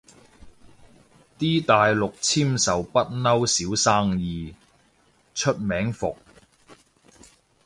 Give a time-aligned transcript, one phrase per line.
[1.37, 4.55] 啲大陸簽售不嬲少生意，
[5.35, 6.17] 出名伏